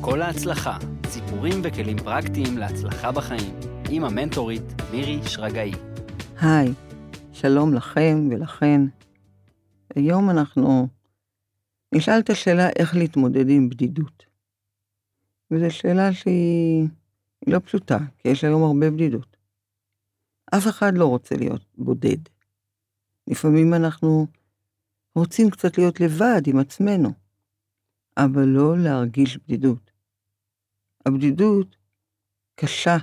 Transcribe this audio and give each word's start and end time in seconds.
כל 0.00 0.22
ההצלחה, 0.22 0.78
סיפורים 1.06 1.54
וכלים 1.64 1.96
פרקטיים 1.98 2.58
להצלחה 2.58 3.12
בחיים, 3.12 3.54
עם 3.90 4.04
המנטורית 4.04 4.62
מירי 4.90 5.20
שרגאי. 5.24 5.72
היי, 6.40 6.68
שלום 7.32 7.74
לכם 7.74 8.28
ולכן. 8.30 8.80
היום 9.96 10.30
אנחנו 10.30 10.88
נשאל 11.94 12.18
את 12.18 12.30
השאלה 12.30 12.68
איך 12.78 12.94
להתמודד 12.94 13.48
עם 13.48 13.68
בדידות. 13.68 14.26
וזו 15.50 15.70
שאלה 15.70 16.12
שהיא 16.12 16.88
לא 17.46 17.58
פשוטה, 17.58 17.98
כי 18.18 18.28
יש 18.28 18.44
היום 18.44 18.62
הרבה 18.62 18.90
בדידות. 18.90 19.36
אף 20.54 20.66
אחד 20.68 20.92
לא 20.94 21.06
רוצה 21.06 21.36
להיות 21.36 21.64
בודד. 21.78 22.18
לפעמים 23.26 23.74
אנחנו 23.74 24.26
רוצים 25.14 25.50
קצת 25.50 25.78
להיות 25.78 26.00
לבד 26.00 26.42
עם 26.46 26.58
עצמנו, 26.58 27.10
אבל 28.16 28.44
לא 28.44 28.78
להרגיש 28.78 29.36
בדידות. 29.36 29.87
הבדידות 31.08 31.76
קשה, 32.54 32.96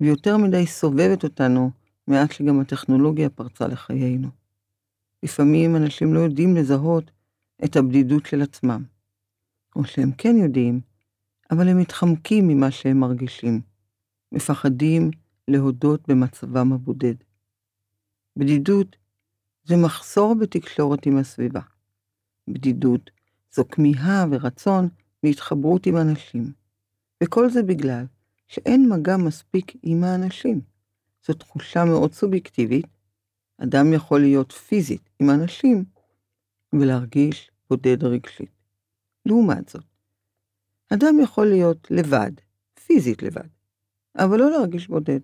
ויותר 0.00 0.36
מדי 0.36 0.66
סובבת 0.66 1.24
אותנו 1.24 1.70
מאז 2.08 2.28
שגם 2.30 2.60
הטכנולוגיה 2.60 3.30
פרצה 3.30 3.66
לחיינו. 3.66 4.28
לפעמים 5.22 5.76
אנשים 5.76 6.14
לא 6.14 6.20
יודעים 6.20 6.56
לזהות 6.56 7.10
את 7.64 7.76
הבדידות 7.76 8.26
של 8.26 8.42
עצמם, 8.42 8.84
או 9.76 9.84
שהם 9.84 10.12
כן 10.12 10.36
יודעים, 10.36 10.80
אבל 11.50 11.68
הם 11.68 11.78
מתחמקים 11.78 12.48
ממה 12.48 12.70
שהם 12.70 13.00
מרגישים, 13.00 13.60
מפחדים 14.32 15.10
להודות 15.48 16.08
במצבם 16.08 16.72
הבודד. 16.72 17.14
בדידות 18.36 18.96
זה 19.64 19.76
מחסור 19.76 20.34
בתקשורת 20.34 21.06
עם 21.06 21.16
הסביבה. 21.16 21.60
בדידות 22.48 23.10
זו 23.52 23.64
כמיהה 23.68 24.26
ורצון 24.30 24.88
להתחברות 25.22 25.86
עם 25.86 25.96
אנשים. 25.96 26.61
וכל 27.22 27.50
זה 27.50 27.62
בגלל 27.62 28.04
שאין 28.48 28.88
מגע 28.88 29.16
מספיק 29.16 29.72
עם 29.82 30.04
האנשים. 30.04 30.60
זו 31.26 31.34
תחושה 31.34 31.84
מאוד 31.84 32.12
סובייקטיבית. 32.12 32.86
אדם 33.58 33.92
יכול 33.92 34.20
להיות 34.20 34.52
פיזית 34.52 35.10
עם 35.18 35.30
אנשים 35.30 35.84
ולהרגיש 36.72 37.50
בודד 37.70 38.04
רגשית. 38.04 38.50
לעומת 39.26 39.68
זאת, 39.68 39.84
אדם 40.92 41.20
יכול 41.22 41.46
להיות 41.46 41.90
לבד, 41.90 42.30
פיזית 42.86 43.22
לבד, 43.22 43.48
אבל 44.18 44.38
לא 44.38 44.50
להרגיש 44.50 44.88
בודד. 44.88 45.20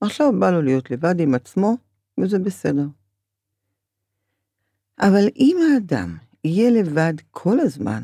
עכשיו 0.00 0.40
בא 0.40 0.50
לו 0.50 0.62
להיות 0.62 0.90
לבד 0.90 1.20
עם 1.20 1.34
עצמו, 1.34 1.76
וזה 2.20 2.38
בסדר. 2.38 2.86
אבל 5.00 5.24
אם 5.36 5.56
האדם 5.72 6.16
יהיה 6.44 6.70
לבד 6.70 7.14
כל 7.30 7.60
הזמן, 7.60 8.02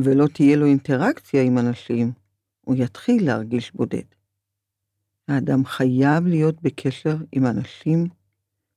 ולא 0.00 0.26
תהיה 0.26 0.56
לו 0.56 0.66
אינטראקציה 0.66 1.42
עם 1.42 1.58
אנשים, 1.58 2.12
הוא 2.60 2.76
יתחיל 2.78 3.26
להרגיש 3.26 3.72
בודד. 3.72 4.04
האדם 5.28 5.64
חייב 5.64 6.26
להיות 6.26 6.62
בקשר 6.62 7.16
עם 7.32 7.46
אנשים 7.46 8.06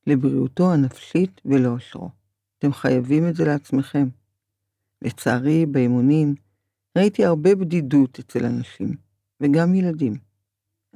לבריאותו 0.06 0.72
הנפשית 0.72 1.40
ולאושרו. 1.44 2.10
אתם 2.58 2.72
חייבים 2.72 3.28
את 3.28 3.36
זה 3.36 3.44
לעצמכם. 3.44 4.08
לצערי, 5.02 5.66
באימונים 5.66 6.34
ראיתי 6.98 7.24
הרבה 7.24 7.54
בדידות 7.54 8.18
אצל 8.18 8.44
אנשים, 8.44 8.96
וגם 9.40 9.74
ילדים. 9.74 10.14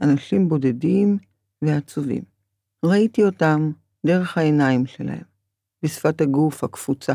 אנשים 0.01 0.49
בודדים 0.49 1.19
ועצובים. 1.63 2.23
ראיתי 2.85 3.25
אותם 3.25 3.71
דרך 4.07 4.39
העיניים 4.39 4.87
שלהם, 4.87 5.25
בשפת 5.83 6.21
הגוף 6.21 6.65
הקפוצה, 6.65 7.13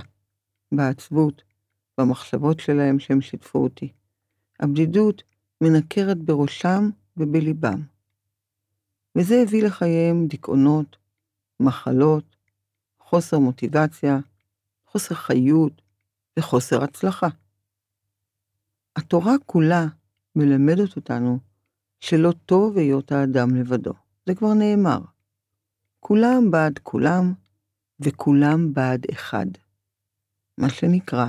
בעצבות, 0.71 1.43
במחשבות 1.99 2.59
שלהם 2.59 2.99
שהם 2.99 3.21
שיתפו 3.21 3.59
אותי. 3.59 3.91
הבדידות 4.59 5.23
מנקרת 5.61 6.17
בראשם 6.17 6.89
ובליבם. 7.17 7.81
וזה 9.17 9.35
הביא 9.43 9.63
לחייהם 9.63 10.27
דיכאונות, 10.27 10.97
מחלות, 11.59 12.35
חוסר 12.99 13.39
מוטיבציה, 13.39 14.19
חוסר 14.87 15.15
חיות 15.15 15.81
וחוסר 16.39 16.83
הצלחה. 16.83 17.27
התורה 18.95 19.33
כולה 19.45 19.85
מלמדת 20.35 20.95
אותנו 20.95 21.39
שלא 21.99 22.31
טוב 22.45 22.77
היות 22.77 23.11
האדם 23.11 23.55
לבדו. 23.55 23.93
זה 24.25 24.35
כבר 24.35 24.53
נאמר. 24.53 24.99
כולם 25.99 26.51
בעד 26.51 26.79
כולם, 26.83 27.33
וכולם 27.99 28.73
בעד 28.73 29.05
אחד. 29.11 29.45
מה 30.57 30.69
שנקרא 30.69 31.25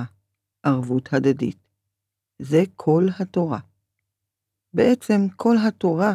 ערבות 0.63 1.13
הדדית. 1.13 1.57
זה 2.39 2.63
כל 2.75 3.07
התורה. 3.19 3.59
בעצם 4.73 5.27
כל 5.35 5.55
התורה 5.67 6.13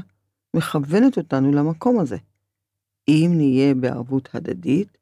מכוונת 0.54 1.18
אותנו 1.18 1.52
למקום 1.52 2.00
הזה. 2.00 2.16
אם 3.08 3.32
נהיה 3.36 3.74
בערבות 3.74 4.28
הדדית, 4.34 4.98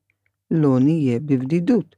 לא 0.51 0.79
נהיה 0.81 1.21
בבדידות. 1.21 1.97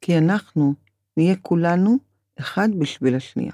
כי 0.00 0.18
אנחנו 0.18 0.74
נהיה 1.16 1.36
כולנו 1.36 1.98
אחד 2.38 2.68
בשביל 2.78 3.14
השנייה. 3.14 3.52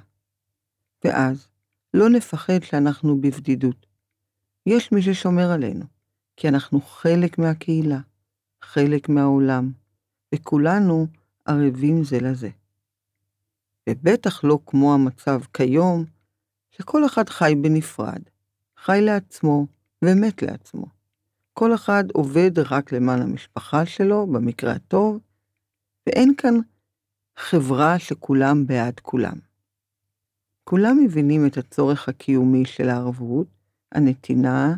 ואז 1.04 1.48
לא 1.94 2.10
נפחד 2.10 2.62
שאנחנו 2.62 3.20
בבדידות. 3.20 3.86
יש 4.66 4.92
מי 4.92 5.02
ששומר 5.02 5.50
עלינו, 5.50 5.84
כי 6.36 6.48
אנחנו 6.48 6.80
חלק 6.80 7.38
מהקהילה, 7.38 7.98
חלק 8.62 9.08
מהעולם, 9.08 9.72
וכולנו 10.34 11.06
ערבים 11.50 12.04
זה 12.04 12.20
לזה. 12.20 12.50
ובטח 13.88 14.44
לא 14.44 14.58
כמו 14.66 14.94
המצב 14.94 15.40
כיום, 15.52 16.04
שכל 16.70 17.06
אחד 17.06 17.28
חי 17.28 17.54
בנפרד, 17.62 18.22
חי 18.76 18.98
לעצמו 19.02 19.66
ומת 20.04 20.42
לעצמו. 20.42 20.86
כל 21.52 21.74
אחד 21.74 22.04
עובד 22.12 22.50
רק 22.70 22.92
למען 22.92 23.22
המשפחה 23.22 23.86
שלו, 23.86 24.26
במקרה 24.26 24.72
הטוב, 24.72 25.18
ואין 26.06 26.34
כאן 26.36 26.54
חברה 27.36 27.98
שכולם 27.98 28.66
בעד 28.66 29.00
כולם. 29.00 29.36
כולם 30.64 30.98
מבינים 31.04 31.46
את 31.46 31.56
הצורך 31.56 32.08
הקיומי 32.08 32.64
של 32.64 32.88
הערבות, 32.88 33.46
הנתינה 33.92 34.74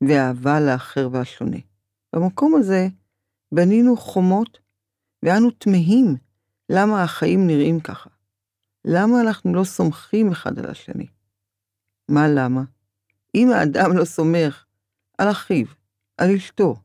והאהבה 0.00 0.60
לאחר 0.60 1.08
והשונה. 1.12 1.56
במקום 2.12 2.54
הזה 2.54 2.88
בנינו 3.52 3.96
חומות, 3.96 4.58
ואנו 5.22 5.50
תמהים 5.50 6.16
למה 6.68 7.02
החיים 7.02 7.46
נראים 7.46 7.80
ככה. 7.80 8.10
למה 8.84 9.20
אנחנו 9.20 9.54
לא 9.54 9.64
סומכים 9.64 10.30
אחד 10.30 10.58
על 10.58 10.70
השני? 10.70 11.06
מה 12.08 12.28
למה? 12.28 12.62
אם 13.34 13.50
האדם 13.50 13.96
לא 13.96 14.04
סומך 14.04 14.64
על 15.18 15.30
אחיו, 15.30 15.66
על 16.16 16.30
אשתו, 16.30 16.76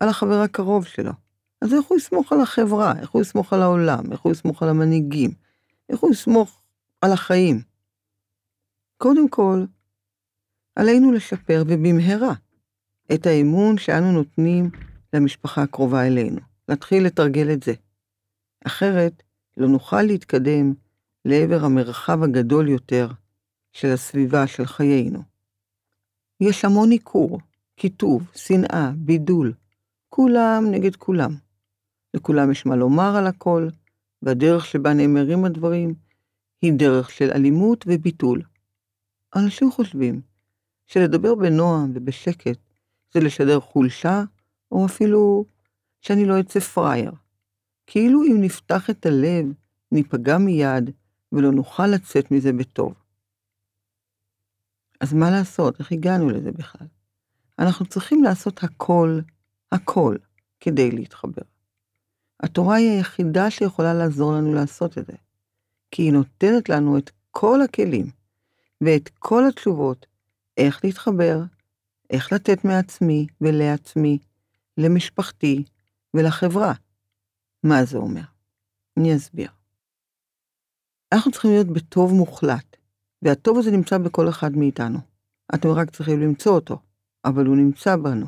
על 0.00 0.08
החבר 0.08 0.40
הקרוב 0.40 0.86
שלו, 0.86 1.12
אז 1.62 1.74
איך 1.74 1.84
הוא 1.86 1.98
יסמוך 1.98 2.32
על 2.32 2.40
החברה? 2.40 2.92
איך 3.00 3.10
הוא 3.10 3.22
יסמוך 3.22 3.52
על 3.52 3.62
העולם? 3.62 4.12
איך 4.12 4.20
הוא 4.20 4.32
יסמוך 4.32 4.62
על 4.62 4.68
המנהיגים? 4.68 5.30
איך 5.88 6.00
הוא 6.00 6.10
יסמוך 6.10 6.62
על 7.00 7.12
החיים? 7.12 7.62
קודם 8.96 9.28
כל, 9.28 9.64
עלינו 10.76 11.12
לשפר 11.12 11.64
ובמהרה 11.66 12.32
את 13.14 13.26
האמון 13.26 13.78
שאנו 13.78 14.12
נותנים 14.12 14.70
למשפחה 15.12 15.62
הקרובה 15.62 16.06
אלינו, 16.06 16.40
להתחיל 16.70 17.06
לתרגל 17.06 17.52
את 17.52 17.62
זה. 17.62 17.72
אחרת, 18.66 19.22
לא 19.56 19.68
נוכל 19.68 20.02
להתקדם 20.02 20.74
לעבר 21.24 21.64
המרחב 21.64 22.22
הגדול 22.22 22.68
יותר 22.68 23.08
של 23.72 23.88
הסביבה 23.88 24.46
של 24.46 24.66
חיינו. 24.66 25.22
יש 26.40 26.64
המון 26.64 26.88
ניכור, 26.88 27.40
קיטוב, 27.76 28.30
שנאה, 28.34 28.92
בידול, 28.96 29.52
כולם 30.08 30.64
נגד 30.70 30.96
כולם. 30.96 31.36
לכולם 32.14 32.50
יש 32.50 32.66
מה 32.66 32.76
לומר 32.76 33.16
על 33.16 33.26
הכל, 33.26 33.68
והדרך 34.22 34.66
שבה 34.66 34.94
נאמרים 34.94 35.44
הדברים 35.44 35.94
היא 36.62 36.72
דרך 36.76 37.10
של 37.10 37.30
אלימות 37.34 37.84
וביטול. 37.88 38.42
אנשים 39.36 39.70
חושבים 39.70 40.20
שלדבר 40.86 41.34
בנועם 41.34 41.92
ובשקט 41.94 42.58
זה 43.14 43.20
לשדר 43.20 43.60
חולשה, 43.60 44.22
או 44.72 44.86
אפילו 44.86 45.44
שאני 46.00 46.24
לא 46.24 46.40
אצא 46.40 46.60
פראייר. 46.60 47.12
כאילו 47.86 48.22
אם 48.22 48.36
נפתח 48.40 48.90
את 48.90 49.06
הלב, 49.06 49.46
ניפגע 49.92 50.38
מיד, 50.38 50.90
ולא 51.32 51.52
נוכל 51.52 51.86
לצאת 51.86 52.30
מזה 52.30 52.52
בטוב. 52.52 52.94
אז 55.00 55.12
מה 55.12 55.30
לעשות? 55.30 55.78
איך 55.80 55.92
הגענו 55.92 56.30
לזה 56.30 56.52
בכלל? 56.52 56.86
אנחנו 57.58 57.86
צריכים 57.86 58.24
לעשות 58.24 58.64
הכל, 58.64 59.20
הכל, 59.72 60.16
כדי 60.60 60.90
להתחבר. 60.90 61.42
התורה 62.40 62.76
היא 62.76 62.90
היחידה 62.90 63.50
שיכולה 63.50 63.94
לעזור 63.94 64.32
לנו 64.32 64.54
לעשות 64.54 64.98
את 64.98 65.06
זה, 65.06 65.12
כי 65.90 66.02
היא 66.02 66.12
נותנת 66.12 66.68
לנו 66.68 66.98
את 66.98 67.10
כל 67.30 67.62
הכלים 67.62 68.10
ואת 68.80 69.08
כל 69.18 69.48
התשובות 69.48 70.06
איך 70.56 70.84
להתחבר, 70.84 71.42
איך 72.10 72.32
לתת 72.32 72.64
מעצמי 72.64 73.26
ולעצמי, 73.40 74.18
למשפחתי 74.78 75.64
ולחברה. 76.16 76.72
מה 77.62 77.84
זה 77.84 77.98
אומר? 77.98 78.24
אני 78.98 79.16
אסביר. 79.16 79.50
אנחנו 81.14 81.32
צריכים 81.32 81.50
להיות 81.50 81.66
בטוב 81.66 82.12
מוחלט, 82.12 82.76
והטוב 83.22 83.58
הזה 83.58 83.70
נמצא 83.70 83.98
בכל 83.98 84.28
אחד 84.28 84.50
מאיתנו. 84.56 84.98
אתם 85.54 85.68
רק 85.68 85.90
צריכים 85.90 86.20
למצוא 86.20 86.52
אותו, 86.52 86.78
אבל 87.24 87.46
הוא 87.46 87.56
נמצא 87.56 87.96
בנו. 87.96 88.26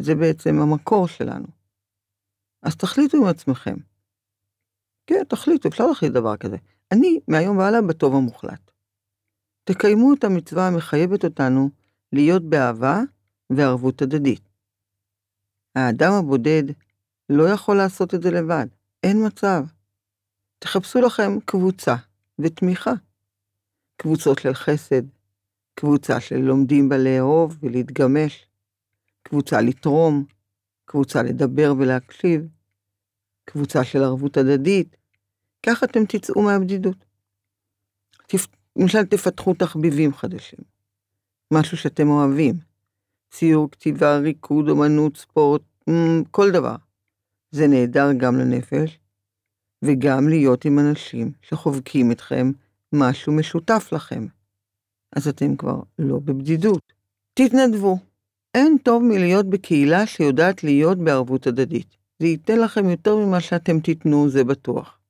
זה 0.00 0.14
בעצם 0.14 0.58
המקור 0.60 1.08
שלנו. 1.08 1.46
אז 2.62 2.76
תחליטו 2.76 3.16
עם 3.16 3.24
עצמכם. 3.24 3.76
כן, 5.06 5.24
תחליטו, 5.28 5.68
אפשר 5.68 5.86
להחליט 5.86 6.12
דבר 6.12 6.36
כזה. 6.36 6.56
אני, 6.92 7.20
מהיום 7.28 7.58
והלאה, 7.58 7.82
בטוב 7.82 8.14
המוחלט. 8.14 8.70
תקיימו 9.64 10.14
את 10.14 10.24
המצווה 10.24 10.66
המחייבת 10.66 11.24
אותנו 11.24 11.70
להיות 12.12 12.42
באהבה 12.42 13.00
וערבות 13.50 14.02
הדדית. 14.02 14.48
האדם 15.74 16.12
הבודד 16.12 16.62
לא 17.28 17.48
יכול 17.48 17.76
לעשות 17.76 18.14
את 18.14 18.22
זה 18.22 18.30
לבד, 18.30 18.66
אין 19.02 19.26
מצב. 19.26 19.64
תחפשו 20.58 21.00
לכם 21.00 21.40
קבוצה 21.44 21.94
ותמיכה. 22.38 22.92
קבוצות 23.96 24.38
של 24.38 24.54
חסד, 24.54 25.02
קבוצה 25.74 26.20
של 26.20 26.36
לומדים 26.36 26.88
בלאהוב 26.88 27.56
ולהתגמש, 27.60 28.46
קבוצה 29.22 29.60
לתרום, 29.60 30.24
קבוצה 30.84 31.22
לדבר 31.22 31.74
ולהקשיב, 31.78 32.48
קבוצה 33.44 33.84
של 33.84 34.02
ערבות 34.02 34.36
הדדית, 34.36 34.96
ככה 35.66 35.86
אתם 35.86 36.04
תצאו 36.04 36.42
מהבדידות. 36.42 36.96
למשל 38.78 39.04
תפתחו 39.04 39.54
תחביבים 39.54 40.14
חדשים, 40.14 40.58
משהו 41.52 41.76
שאתם 41.76 42.08
אוהבים, 42.08 42.54
ציור, 43.30 43.70
כתיבה, 43.70 44.18
ריקוד, 44.18 44.68
אומנות, 44.68 45.16
ספורט, 45.16 45.62
כל 46.30 46.50
דבר. 46.50 46.76
זה 47.50 47.66
נהדר 47.66 48.12
גם 48.18 48.36
לנפש, 48.36 48.98
וגם 49.84 50.28
להיות 50.28 50.64
עם 50.64 50.78
אנשים 50.78 51.32
שחובקים 51.42 52.12
אתכם 52.12 52.52
משהו 52.92 53.32
משותף 53.32 53.88
לכם. 53.92 54.26
אז 55.16 55.28
אתם 55.28 55.56
כבר 55.56 55.80
לא 55.98 56.18
בבדידות. 56.18 56.92
תתנדבו. 57.34 57.98
אין 58.54 58.76
טוב 58.84 59.02
מלהיות 59.02 59.46
בקהילה 59.50 60.06
שיודעת 60.06 60.64
להיות 60.64 60.98
בערבות 60.98 61.46
הדדית. 61.46 61.96
זה 62.18 62.26
ייתן 62.26 62.58
לכם 62.58 62.88
יותר 62.88 63.16
ממה 63.16 63.40
שאתם 63.40 63.80
תיתנו, 63.80 64.28
זה 64.28 64.44
בטוח. 64.44 65.00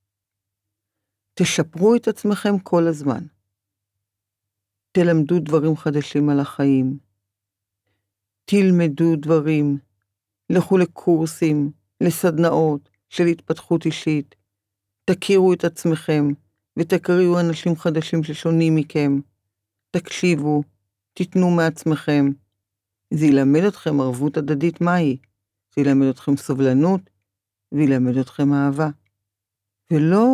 תשפרו 1.34 1.94
את 1.96 2.08
עצמכם 2.08 2.58
כל 2.58 2.86
הזמן. 2.86 3.24
תלמדו 4.92 5.38
דברים 5.38 5.76
חדשים 5.76 6.28
על 6.28 6.40
החיים. 6.40 6.98
תלמדו 8.44 9.16
דברים. 9.16 9.78
לכו 10.50 10.78
לקורסים, 10.78 11.72
לסדנאות 12.00 12.88
של 13.08 13.26
התפתחות 13.26 13.86
אישית. 13.86 14.34
תכירו 15.04 15.52
את 15.52 15.64
עצמכם 15.64 16.28
ותקריאו 16.78 17.40
אנשים 17.40 17.76
חדשים 17.76 18.24
ששונים 18.24 18.76
מכם. 18.76 19.18
תקשיבו, 19.90 20.62
תיתנו 21.14 21.50
מעצמכם. 21.50 22.30
זה 23.14 23.26
ילמד 23.26 23.62
אתכם 23.62 24.00
ערבות 24.00 24.36
הדדית 24.36 24.80
מהי. 24.80 25.16
זה 25.74 25.80
ילמד 25.80 26.06
אתכם 26.06 26.36
סובלנות 26.36 27.00
וילמד 27.72 28.16
אתכם 28.16 28.52
אהבה. 28.52 28.88
ולא 29.92 30.26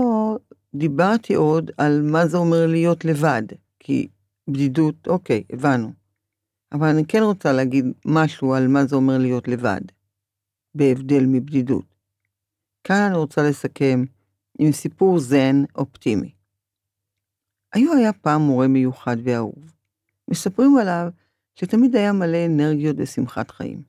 דיברתי 0.75 1.35
עוד 1.35 1.71
על 1.77 2.03
מה 2.03 2.27
זה 2.27 2.37
אומר 2.37 2.67
להיות 2.67 3.05
לבד, 3.05 3.43
כי 3.81 4.09
בדידות, 4.51 5.09
אוקיי, 5.09 5.45
הבנו. 5.53 5.93
אבל 6.73 6.89
אני 6.89 7.05
כן 7.07 7.23
רוצה 7.23 7.53
להגיד 7.53 7.85
משהו 8.05 8.55
על 8.55 8.69
מה 8.69 8.85
זה 8.87 8.97
אומר 8.97 9.19
להיות 9.19 9.49
לבד, 9.49 9.81
בהבדל 10.75 11.27
מבדידות. 11.27 11.95
כאן 12.85 13.07
אני 13.07 13.17
רוצה 13.17 13.43
לסכם 13.43 14.05
עם 14.59 14.73
סיפור 14.73 15.19
זן 15.19 15.65
אופטימי. 15.75 16.31
היו 17.73 17.93
היה 17.93 18.13
פעם 18.13 18.43
מורה 18.43 18.69
מיוחד 18.69 19.17
ואהוב. 19.25 19.73
מספרים 20.31 20.77
עליו 20.77 21.09
שתמיד 21.55 21.97
היה 21.97 22.13
מלא 22.13 22.47
אנרגיות 22.47 22.97
ושמחת 22.99 23.51
חיים. 23.51 23.83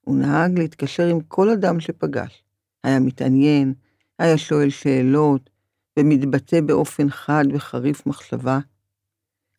הוא 0.00 0.16
נהג 0.16 0.58
להתקשר 0.58 1.06
עם 1.06 1.20
כל 1.20 1.50
אדם 1.50 1.80
שפגש. 1.80 2.44
היה 2.84 3.00
מתעניין, 3.00 3.74
היה 4.18 4.38
שואל 4.38 4.70
שאלות, 4.70 5.50
ומתבטא 5.98 6.60
באופן 6.60 7.10
חד 7.10 7.44
וחריף 7.52 8.06
מחשבה. 8.06 8.58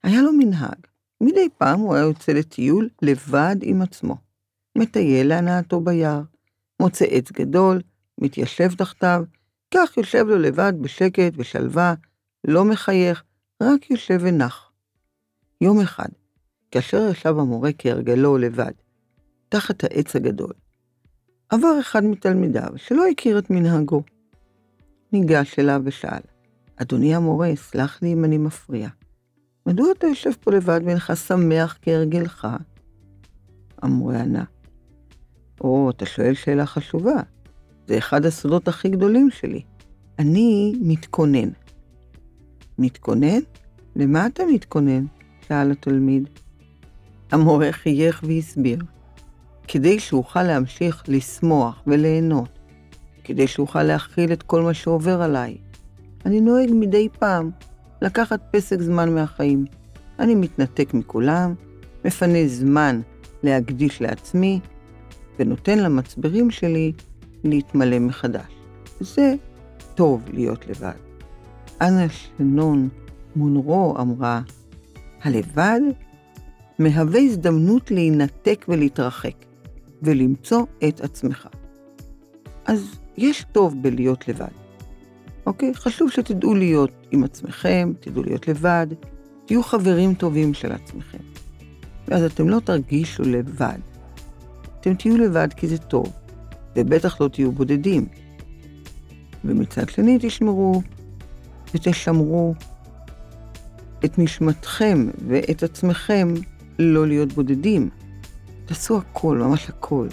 היה 0.03 0.21
לו 0.21 0.33
מנהג, 0.33 0.87
מדי 1.21 1.49
פעם 1.57 1.79
הוא 1.79 1.95
היה 1.95 2.03
יוצא 2.03 2.31
לטיול 2.31 2.89
לבד 3.01 3.55
עם 3.61 3.81
עצמו. 3.81 4.17
מטייל 4.77 5.27
להנאתו 5.27 5.81
ביער, 5.81 6.21
מוצא 6.81 7.05
עץ 7.05 7.31
גדול, 7.31 7.81
מתיישב 8.17 8.73
תחתיו, 8.73 9.23
כך 9.73 9.97
יושב 9.97 10.25
לו 10.27 10.39
לבד 10.39 10.73
בשקט 10.81 11.33
ושלווה, 11.37 11.93
לא 12.47 12.65
מחייך, 12.65 13.23
רק 13.63 13.91
יושב 13.91 14.19
ונח. 14.21 14.71
יום 15.61 15.81
אחד, 15.81 16.09
כאשר 16.71 17.07
ישב 17.11 17.39
המורה 17.39 17.69
כהרגלו 17.77 18.37
לבד, 18.37 18.71
תחת 19.49 19.83
העץ 19.83 20.15
הגדול, 20.15 20.53
עבר 21.49 21.79
אחד 21.79 22.03
מתלמידיו 22.03 22.69
שלא 22.75 23.07
הכיר 23.07 23.39
את 23.39 23.49
מנהגו. 23.49 24.03
ניגש 25.13 25.59
אליו 25.59 25.81
ושאל, 25.85 26.21
אדוני 26.75 27.15
המורה, 27.15 27.55
סלח 27.55 28.01
לי 28.01 28.13
אם 28.13 28.25
אני 28.25 28.37
מפריע. 28.37 28.89
מדוע 29.65 29.91
אתה 29.91 30.07
יושב 30.07 30.31
פה 30.39 30.51
לבד 30.51 30.79
ואינך 30.85 31.13
שמח 31.27 31.77
כהרגלך? 31.81 32.47
המורה 33.81 34.21
ענה, 34.21 34.43
או, 35.63 35.89
אתה 35.89 36.05
שואל 36.05 36.33
שאלה 36.33 36.65
חשובה. 36.65 37.21
זה 37.87 37.97
אחד 37.97 38.25
הסודות 38.25 38.67
הכי 38.67 38.89
גדולים 38.89 39.29
שלי. 39.31 39.61
אני 40.19 40.73
מתכונן. 40.81 41.49
מתכונן? 42.79 43.39
למה 43.95 44.27
אתה 44.27 44.43
מתכונן? 44.53 45.05
שאל 45.47 45.71
התלמיד. 45.71 46.29
המורה 47.31 47.71
חייך 47.71 48.23
והסביר. 48.27 48.79
כדי 49.67 49.99
שאוכל 49.99 50.43
להמשיך 50.43 51.03
לשמוח 51.07 51.83
וליהנות, 51.87 52.59
כדי 53.23 53.47
שאוכל 53.47 53.83
להכיל 53.83 54.33
את 54.33 54.43
כל 54.43 54.61
מה 54.61 54.73
שעובר 54.73 55.21
עליי. 55.21 55.57
אני 56.25 56.41
נוהג 56.41 56.69
מדי 56.73 57.07
פעם 57.19 57.49
לקחת 58.01 58.41
פסק 58.51 58.81
זמן 58.81 59.15
מהחיים. 59.15 59.65
אני 60.19 60.35
מתנתק 60.35 60.93
מכולם, 60.93 61.53
מפנה 62.05 62.47
זמן 62.47 63.01
להקדיש 63.43 64.01
לעצמי, 64.01 64.59
ונותן 65.41 65.79
למצברים 65.79 66.51
שלי 66.51 66.91
להתמלא 67.43 67.99
מחדש. 67.99 68.53
זה 68.99 69.35
טוב 69.95 70.23
להיות 70.33 70.67
לבד. 70.67 70.93
אנה 71.81 72.09
שנון 72.09 72.89
מונרו 73.35 73.95
אמרה, 73.99 74.41
הלבד 75.23 75.79
מהווה 76.79 77.19
הזדמנות 77.19 77.91
להינתק 77.91 78.65
ולהתרחק, 78.69 79.35
ולמצוא 80.01 80.65
את 80.87 81.01
עצמך. 81.01 81.47
אז 82.65 82.99
יש 83.17 83.45
טוב 83.51 83.81
בלהיות 83.81 84.27
לבד. 84.27 84.47
אוקיי? 85.45 85.73
חשוב 85.75 86.11
שתדעו 86.11 86.55
להיות 86.55 87.07
עם 87.11 87.23
עצמכם, 87.23 87.93
תדעו 87.99 88.23
להיות 88.23 88.47
לבד, 88.47 88.87
תהיו 89.45 89.63
חברים 89.63 90.13
טובים 90.13 90.53
של 90.53 90.71
עצמכם. 90.71 91.23
ואז 92.07 92.23
אתם 92.23 92.49
לא 92.49 92.59
תרגישו 92.59 93.23
לבד. 93.23 93.90
אתם 94.81 94.93
תהיו 94.93 95.17
לבד 95.17 95.47
כי 95.55 95.67
זה 95.67 95.77
טוב, 95.77 96.13
ובטח 96.75 97.21
לא 97.21 97.27
תהיו 97.27 97.51
בודדים. 97.51 98.05
ומצד 99.45 99.89
שני 99.89 100.17
תשמרו 100.21 100.81
ותשמרו 101.73 102.53
את 104.05 104.19
נשמתכם 104.19 105.07
ואת 105.27 105.63
עצמכם 105.63 106.33
לא 106.79 107.07
להיות 107.07 107.33
בודדים. 107.33 107.89
תעשו 108.65 108.97
הכל, 108.97 109.37
ממש 109.37 109.69
הכל, 109.69 110.07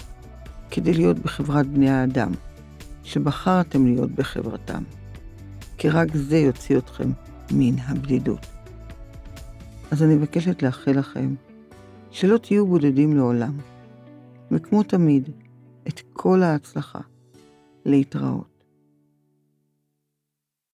כדי 0.71 0.93
להיות 0.93 1.19
בחברת 1.19 1.67
בני 1.67 1.89
האדם, 1.89 2.31
שבחרתם 3.03 3.85
להיות 3.85 4.11
בחברתם. 4.11 4.83
כי 5.77 5.89
רק 5.89 6.15
זה 6.15 6.37
יוציא 6.37 6.77
אתכם 6.77 7.11
מן 7.51 7.79
הבדידות. 7.79 8.45
אז 9.91 10.03
אני 10.03 10.15
מבקשת 10.15 10.63
לאחל 10.63 10.91
לכם 10.91 11.35
שלא 12.11 12.37
תהיו 12.37 12.67
בודדים 12.67 13.17
לעולם, 13.17 13.57
וכמו 14.51 14.83
תמיד, 14.83 15.29
את 15.87 16.01
כל 16.13 16.43
ההצלחה 16.43 16.99
להתראות. 17.85 18.48